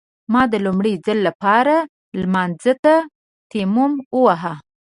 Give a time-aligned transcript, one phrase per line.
[0.31, 1.75] ما د لومړي ځل لپاره
[2.21, 2.95] لمانځه ته
[3.51, 4.53] تيمم وواهه.